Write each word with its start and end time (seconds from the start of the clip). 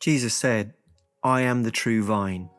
Jesus 0.00 0.34
said, 0.34 0.74
I 1.22 1.40
am 1.40 1.64
the 1.64 1.70
true 1.70 2.02
vine. 2.02 2.50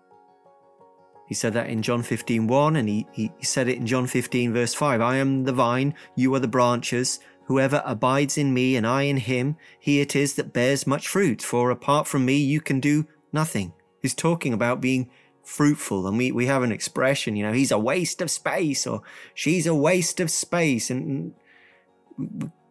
He 1.28 1.36
said 1.36 1.54
that 1.54 1.70
in 1.70 1.82
John 1.82 2.04
15, 2.04 2.48
1, 2.48 2.76
and 2.76 2.90
he, 2.90 3.08
he, 3.12 3.32
said 3.42 3.68
it 3.68 3.78
in 3.78 3.86
John 3.86 4.08
15, 4.08 4.52
verse 4.52 4.74
5. 4.74 5.00
I 5.00 5.18
am 5.18 5.44
the 5.44 5.54
vine, 5.54 5.94
you 6.16 6.34
are 6.34 6.40
the 6.40 6.48
branches. 6.48 7.20
Whoever 7.46 7.82
abides 7.86 8.38
in 8.38 8.54
me 8.54 8.76
and 8.76 8.86
I 8.86 9.04
in 9.04 9.18
him, 9.18 9.56
he 9.80 10.02
it 10.02 10.16
is 10.16 10.36
that 10.36 10.54
bears 10.54 10.88
much 10.88 11.08
fruit, 11.08 11.42
for 11.42 11.70
apart 11.70 12.08
from 12.08 12.26
me 12.26 12.38
you 12.38 12.60
can 12.60 12.80
do 12.80 13.08
nothing. 13.32 13.74
He's 14.02 14.16
talking 14.16 14.54
about 14.54 14.82
being 14.82 15.10
fruitful, 15.44 16.08
and 16.08 16.18
we, 16.18 16.32
we 16.32 16.48
have 16.48 16.64
an 16.64 16.72
expression, 16.72 17.36
you 17.36 17.46
know, 17.46 17.54
he's 17.54 17.72
a 17.72 17.80
waste 17.80 18.22
of 18.22 18.32
space, 18.32 18.86
or 18.86 19.02
she's 19.34 19.66
a 19.68 19.76
waste 19.76 20.20
of 20.20 20.32
space, 20.32 20.90
and 20.90 21.34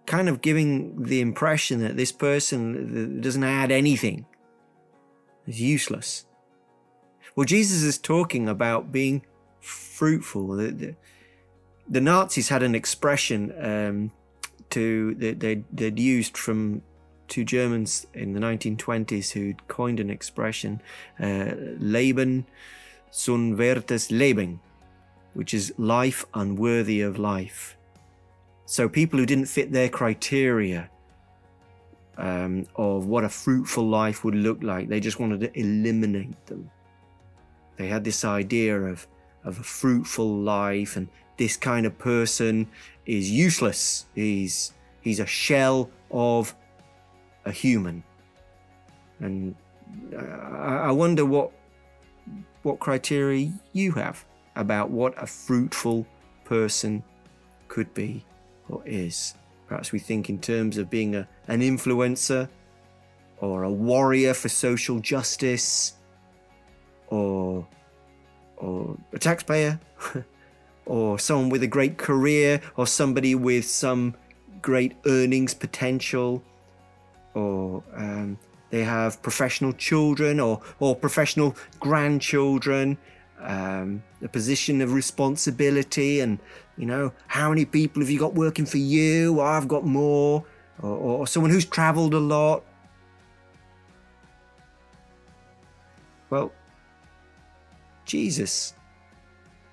kind 0.07 0.29
of 0.29 0.43
giving 0.43 1.05
the 1.05 1.21
impression 1.21 1.81
that 1.81 1.97
this 1.97 2.13
person 2.13 3.21
doesn't 3.21 3.45
add 3.45 3.71
anything 3.71 4.27
useless. 5.57 6.27
Well, 7.35 7.45
Jesus 7.45 7.83
is 7.83 7.99
talking 7.99 8.49
about 8.49 8.93
being 8.93 9.25
fruitful. 9.61 10.49
The, 10.49 10.71
the, 10.71 10.95
the 11.89 12.01
Nazis 12.01 12.49
had 12.49 12.63
an 12.63 12.75
expression 12.75 13.55
um, 13.65 14.13
to 14.71 15.15
that 15.17 15.41
they'd, 15.41 15.65
they'd 15.73 15.99
used 15.99 16.37
from 16.37 16.83
two 17.29 17.45
Germans 17.45 18.07
in 18.15 18.33
the 18.33 18.41
1920s 18.41 19.31
who'd 19.33 19.69
coined 19.69 20.01
an 20.01 20.11
expression, 20.11 20.81
uh, 21.21 21.53
Leben 21.79 22.47
unwertes 23.13 24.11
Leben, 24.11 24.61
which 25.35 25.55
is 25.55 25.73
life 25.79 26.25
unworthy 26.35 27.01
of 27.01 27.19
life. 27.19 27.77
So 28.67 28.89
people 28.89 29.19
who 29.19 29.27
didn't 29.27 29.47
fit 29.47 29.73
their 29.73 29.89
criteria 29.89 30.91
um, 32.19 32.67
of 32.77 33.07
what 33.07 33.25
a 33.25 33.29
fruitful 33.29 33.87
life 33.87 34.25
would 34.25 34.35
look 34.35 34.63
like. 34.63 34.89
They 34.89 35.01
just 35.01 35.21
wanted 35.21 35.41
to 35.41 35.59
eliminate 35.59 36.47
them. 36.47 36.71
They 37.77 37.87
had 37.87 38.05
this 38.05 38.25
idea 38.25 38.77
of, 38.77 39.07
of 39.45 39.59
a 39.59 39.63
fruitful 39.63 40.39
life, 40.39 40.97
and 40.97 41.09
this 41.37 41.57
kind 41.57 41.87
of 41.87 41.97
person 41.97 42.69
is 43.07 43.31
useless. 43.31 44.07
He's, 44.15 44.75
he's 45.01 45.21
a 45.21 45.27
shell 45.27 45.91
of 46.11 46.55
a 47.45 47.53
human. 47.53 48.03
And 49.21 49.55
I, 50.17 50.91
wonder 50.91 51.25
what, 51.25 51.53
what 52.63 52.81
criteria 52.81 53.53
you 53.73 53.93
have 53.93 54.25
about 54.57 54.91
what 54.91 55.15
a 55.23 55.27
fruitful 55.27 56.07
person 56.45 57.03
could 57.69 57.93
be 57.95 58.25
or 58.69 58.83
is. 58.85 59.35
Perhaps 59.69 59.93
we 59.93 59.99
think 59.99 60.31
in 60.31 60.39
terms 60.41 60.79
of 60.79 60.89
being 60.89 61.15
a, 61.15 61.29
an 61.47 61.61
influencer 61.61 62.49
or 63.41 63.63
a 63.63 63.71
warrior 63.71 64.35
for 64.35 64.49
social 64.49 64.99
justice 64.99 65.95
or, 67.09 67.67
or 68.57 68.97
a 69.13 69.19
taxpayer 69.19 69.79
or 70.87 71.19
someone 71.19 71.51
with 71.51 71.63
a 71.63 71.67
great 71.67 71.99
career 71.99 72.61
or 72.77 72.87
somebody 72.87 73.35
with 73.35 73.65
some 73.65 74.15
great 74.63 74.97
earnings 75.07 75.55
potential 75.55 76.43
or 77.35 77.85
um, 77.95 78.39
they 78.71 78.83
have 78.83 79.23
professional 79.23 79.73
children 79.75 80.41
or, 80.41 80.61
or 80.81 80.97
professional 80.97 81.55
grandchildren 81.79 82.99
um, 83.41 84.03
a 84.23 84.29
position 84.29 84.81
of 84.81 84.93
responsibility 84.93 86.21
and 86.21 86.39
you 86.77 86.87
know 86.87 87.13
how 87.27 87.49
many 87.49 87.65
people 87.65 88.03
have 88.03 88.11
you 88.11 88.19
got 88.19 88.35
working 88.35 88.67
for 88.67 88.79
you? 88.79 89.41
I've 89.41 89.69
got 89.69 89.85
more. 89.85 90.45
Or, 90.81 90.91
or 90.91 91.27
someone 91.27 91.51
who's 91.51 91.65
traveled 91.65 92.15
a 92.15 92.21
lot. 92.21 92.65
Well 96.31 96.53
jesus 98.09 98.73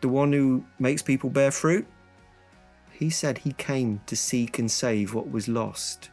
the 0.01 0.09
one 0.09 0.31
who 0.33 0.63
makes 0.77 1.01
people 1.01 1.29
bear 1.29 1.49
fruit 1.49 1.87
he 2.91 3.09
said 3.09 3.39
he 3.39 3.53
came 3.53 4.01
to 4.05 4.15
seek 4.15 4.59
and 4.59 4.69
save 4.69 5.13
what 5.13 5.31
was 5.31 5.47
lost 5.47 6.09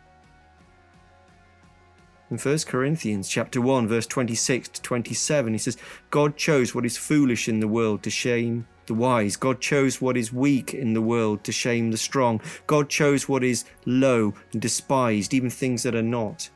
in 2.33 2.39
1 2.39 2.59
Corinthians 2.67 3.29
chapter 3.29 3.61
1 3.61 3.87
verse 3.87 4.07
26 4.07 4.69
to 4.71 4.83
27 4.83 5.53
he 5.53 5.59
says 5.59 5.77
God 6.11 6.35
chose 6.37 6.75
what 6.75 6.87
is 6.87 6.97
foolish 6.97 7.47
in 7.47 7.61
the 7.61 7.69
world 7.69 8.03
to 8.05 8.11
shame 8.11 8.67
the 8.87 8.95
wise. 8.95 9.37
God 9.37 9.61
chose 9.61 10.01
what 10.01 10.17
is 10.17 10.33
weak 10.33 10.75
in 10.75 10.95
the 10.95 11.03
world 11.03 11.45
to 11.45 11.53
shame 11.53 11.91
the 11.91 11.97
strong. 11.97 12.41
God 12.67 12.89
chose 12.89 13.29
what 13.29 13.45
is 13.45 13.65
low 13.85 14.35
and 14.53 14.63
despised 14.63 15.35
even 15.35 15.51
things 15.51 15.83
that 15.83 15.95
are 15.95 16.03
not. 16.03 16.49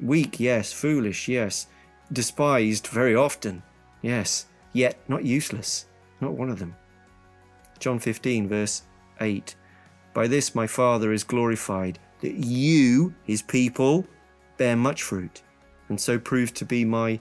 Weak 0.00 0.38
yes. 0.40 0.72
Foolish 0.72 1.28
yes. 1.28 1.66
Despised 2.12 2.86
very 2.86 3.14
often 3.14 3.62
yes. 4.00 4.46
Yet 4.72 4.96
not 5.08 5.24
useless. 5.24 5.86
Not 6.20 6.34
one 6.34 6.50
of 6.50 6.60
them. 6.60 6.76
John 7.80 7.98
15 7.98 8.48
verse 8.48 8.82
8 9.20 9.56
by 10.14 10.28
this 10.28 10.54
my 10.54 10.66
father 10.66 11.12
is 11.12 11.24
glorified 11.24 11.98
that 12.24 12.36
you, 12.36 13.14
his 13.24 13.42
people, 13.42 14.06
bear 14.56 14.76
much 14.76 15.02
fruit, 15.02 15.42
and 15.90 16.00
so 16.00 16.18
prove 16.18 16.54
to 16.54 16.64
be 16.64 16.82
my 16.82 17.20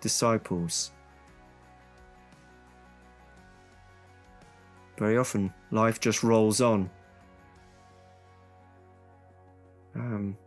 disciples. 0.00 0.92
Very 4.96 5.18
often, 5.18 5.52
life 5.70 6.00
just 6.00 6.22
rolls 6.22 6.62
on. 6.62 6.88
Um, 9.94 10.38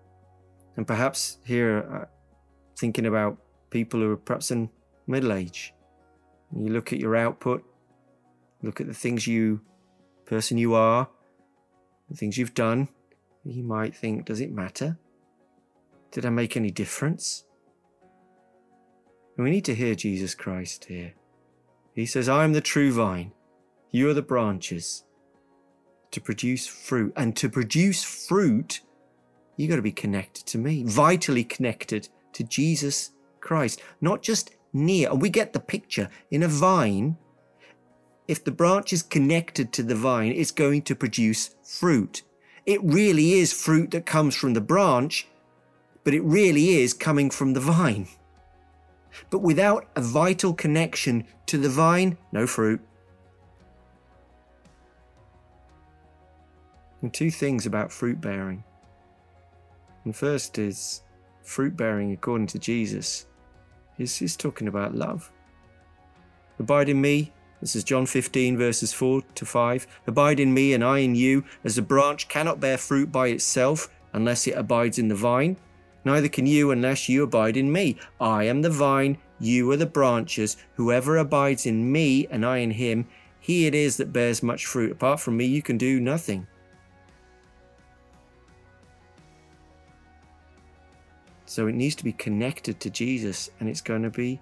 and 0.76 0.88
perhaps 0.88 1.38
here, 1.46 1.88
uh, 1.94 2.06
thinking 2.80 3.06
about 3.06 3.38
people 3.70 4.00
who 4.00 4.10
are 4.14 4.18
perhaps 4.18 4.50
in 4.50 4.72
middle 5.06 5.34
age, 5.34 5.72
you 6.52 6.74
look 6.74 6.92
at 6.94 6.98
your 6.98 7.16
output, 7.16 7.64
look 8.64 8.82
at 8.82 8.88
the 8.88 8.94
things 8.96 9.28
you, 9.28 9.62
person 10.26 10.58
you 10.58 10.74
are, 10.74 11.08
the 12.10 12.18
things 12.18 12.40
you've 12.40 12.56
done, 12.56 12.88
you 13.48 13.64
might 13.64 13.96
think, 13.96 14.26
does 14.26 14.42
it 14.42 14.52
matter? 14.52 14.98
Did 16.12 16.26
I 16.26 16.30
make 16.30 16.58
any 16.58 16.72
difference? 16.72 17.46
And 19.36 19.44
we 19.44 19.52
need 19.52 19.66
to 19.66 19.76
hear 19.76 19.96
Jesus 19.96 20.34
Christ 20.36 20.86
here. 20.86 21.14
He 21.94 22.06
says, 22.06 22.28
I 22.30 22.44
am 22.44 22.54
the 22.54 22.62
true 22.62 22.92
vine, 22.92 23.32
you 23.92 24.10
are 24.10 24.14
the 24.14 24.22
branches. 24.22 25.04
To 26.12 26.22
produce 26.22 26.66
fruit. 26.66 27.12
And 27.16 27.36
to 27.36 27.50
produce 27.50 28.04
fruit, 28.04 28.82
you 29.58 29.68
got 29.68 29.76
to 29.76 29.82
be 29.82 29.92
connected 29.92 30.46
to 30.48 30.58
me, 30.58 30.84
vitally 30.84 31.44
connected 31.44 32.08
to 32.34 32.44
Jesus 32.44 33.12
Christ, 33.42 33.82
not 34.00 34.22
just 34.22 34.52
near. 34.74 35.10
And 35.10 35.22
we 35.22 35.30
get 35.30 35.54
the 35.54 35.60
picture 35.60 36.10
in 36.32 36.44
a 36.44 36.48
vine. 36.48 37.18
If 38.28 38.44
the 38.44 38.52
branch 38.52 38.94
is 38.94 39.04
connected 39.04 39.74
to 39.74 39.84
the 39.84 39.96
vine, 39.96 40.32
it's 40.32 40.52
going 40.52 40.84
to 40.84 40.96
produce 40.96 41.56
fruit. 41.64 42.24
It 42.68 42.84
really 42.84 43.34
is 43.34 43.52
fruit 43.54 43.90
that 43.92 44.06
comes 44.06 44.36
from 44.36 44.54
the 44.54 44.62
branch, 44.62 45.28
but 46.04 46.14
it 46.14 46.22
really 46.22 46.76
is 46.76 46.94
coming 46.94 47.32
from 47.32 47.54
the 47.54 47.60
vine. 47.62 48.08
But 49.30 49.40
without 49.40 49.88
a 49.96 50.02
vital 50.02 50.54
connection 50.54 51.26
to 51.48 51.58
the 51.58 51.70
vine, 51.70 52.18
no 52.32 52.46
fruit. 52.46 52.82
And 57.02 57.14
two 57.14 57.32
things 57.32 57.66
about 57.66 57.92
fruit 57.92 58.20
bearing. 58.22 58.64
And 60.04 60.16
first 60.16 60.60
is 60.60 61.04
fruit 61.44 61.76
bearing 61.78 62.12
according 62.12 62.48
to 62.48 62.60
Jesus 62.60 63.28
is, 63.98 64.36
talking 64.36 64.68
about 64.68 64.94
love. 64.94 65.32
Abide 66.60 66.90
in 66.90 67.00
me, 67.00 67.32
this 67.60 67.76
is 67.76 67.84
John 67.84 68.06
15, 68.06 68.58
verses 68.58 68.94
4 68.94 69.22
to 69.36 69.46
5. 69.46 69.88
Abide 70.06 70.40
in 70.40 70.54
me 70.54 70.74
and 70.74 70.84
I 70.84 71.00
in 71.00 71.16
you, 71.16 71.44
as 71.64 71.78
a 71.78 71.82
branch 71.82 72.28
cannot 72.28 72.60
bear 72.60 72.78
fruit 72.78 73.12
by 73.12 73.28
itself 73.28 73.90
unless 74.14 74.46
it 74.48 74.52
abides 74.52 75.00
in 75.00 75.08
the 75.08 75.16
vine. 75.16 75.58
Neither 76.06 76.30
can 76.30 76.46
you 76.46 76.72
unless 76.72 77.10
you 77.10 77.24
abide 77.24 77.58
in 77.58 77.72
me. 77.72 77.98
I 78.22 78.44
am 78.44 78.62
the 78.62 78.70
vine, 78.70 79.18
you 79.40 79.70
are 79.72 79.78
the 79.78 79.86
branches. 79.86 80.58
Whoever 80.76 81.18
abides 81.18 81.66
in 81.66 81.92
me 81.92 82.28
and 82.30 82.46
I 82.46 82.58
in 82.58 82.72
him, 82.72 83.08
he 83.40 83.66
it 83.66 83.76
is 83.76 83.98
that 83.98 84.14
bears 84.14 84.44
much 84.44 84.66
fruit. 84.66 84.92
Apart 84.92 85.20
from 85.20 85.38
me, 85.38 85.46
you 85.46 85.62
can 85.62 85.78
do 85.78 86.00
nothing. 86.00 86.48
So 91.46 91.68
it 91.68 91.76
needs 91.76 91.96
to 91.96 92.04
be 92.04 92.14
connected 92.14 92.80
to 92.82 92.90
Jesus, 92.90 93.50
and 93.60 93.68
it's 93.70 93.82
going 93.82 94.04
to 94.04 94.10
be 94.10 94.40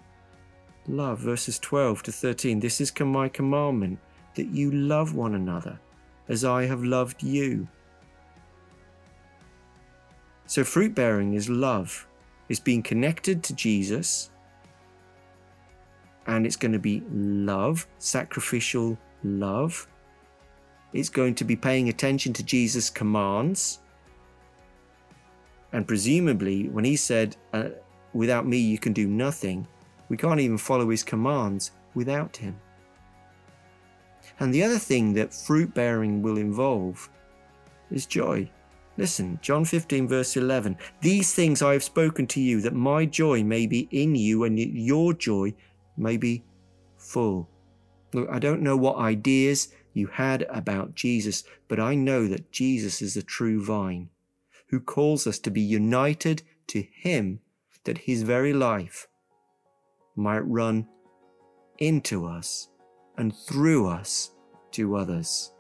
love. 0.87 1.19
Verses 1.19 1.59
12 1.59 2.03
to 2.03 2.11
13 2.11 2.59
This 2.59 2.81
is 2.81 2.93
my 2.99 3.29
commandment, 3.29 3.99
that 4.35 4.47
you 4.47 4.71
love 4.71 5.15
one 5.15 5.35
another 5.35 5.79
as 6.27 6.43
I 6.43 6.65
have 6.65 6.83
loved 6.83 7.23
you. 7.23 7.67
So, 10.47 10.63
fruit 10.63 10.93
bearing 10.93 11.33
is 11.33 11.49
love, 11.49 12.07
it's 12.49 12.59
being 12.59 12.83
connected 12.83 13.43
to 13.43 13.55
Jesus, 13.55 14.29
and 16.27 16.45
it's 16.45 16.55
going 16.55 16.71
to 16.71 16.79
be 16.79 17.03
love, 17.11 17.88
sacrificial 17.99 18.97
love. 19.23 19.88
It's 20.93 21.09
going 21.09 21.35
to 21.35 21.43
be 21.43 21.55
paying 21.55 21.89
attention 21.89 22.31
to 22.33 22.43
Jesus' 22.43 22.89
commands, 22.89 23.79
And 25.73 25.85
presumably, 25.85 26.69
when 26.69 26.85
he 26.85 26.95
said, 26.95 27.35
uh, 27.51 27.69
Without 28.13 28.47
me, 28.47 28.57
you 28.57 28.77
can 28.77 28.93
do 28.93 29.07
nothing, 29.07 29.67
we 30.09 30.17
can't 30.17 30.39
even 30.39 30.57
follow 30.57 30.89
his 30.89 31.03
commands 31.03 31.71
without 31.93 32.37
him. 32.37 32.59
And 34.39 34.53
the 34.53 34.63
other 34.63 34.79
thing 34.79 35.13
that 35.13 35.33
fruit 35.33 35.73
bearing 35.73 36.21
will 36.21 36.37
involve 36.37 37.09
is 37.91 38.05
joy. 38.05 38.49
Listen, 38.97 39.39
John 39.41 39.65
15, 39.65 40.07
verse 40.07 40.37
11. 40.37 40.77
These 41.01 41.33
things 41.33 41.61
I 41.61 41.73
have 41.73 41.83
spoken 41.83 42.27
to 42.27 42.41
you, 42.41 42.61
that 42.61 42.73
my 42.73 43.05
joy 43.05 43.43
may 43.43 43.67
be 43.67 43.87
in 43.91 44.15
you 44.15 44.43
and 44.43 44.57
your 44.57 45.13
joy 45.13 45.53
may 45.97 46.17
be 46.17 46.43
full. 46.97 47.49
Look, 48.13 48.29
I 48.29 48.39
don't 48.39 48.61
know 48.61 48.77
what 48.77 48.97
ideas 48.97 49.73
you 49.93 50.07
had 50.07 50.43
about 50.43 50.95
Jesus, 50.95 51.43
but 51.67 51.79
I 51.79 51.95
know 51.95 52.27
that 52.27 52.51
Jesus 52.51 53.01
is 53.01 53.13
the 53.13 53.23
true 53.23 53.63
vine 53.63 54.09
who 54.67 54.79
calls 54.79 55.27
us 55.27 55.39
to 55.39 55.51
be 55.51 55.61
united 55.61 56.43
to 56.67 56.81
him 56.81 57.39
that 57.83 57.99
his 57.99 58.23
very 58.23 58.53
life 58.53 59.07
might 60.15 60.47
run 60.47 60.88
into 61.79 62.25
us 62.25 62.69
and 63.17 63.35
through 63.35 63.88
us 63.88 64.31
to 64.71 64.95
others. 64.95 65.51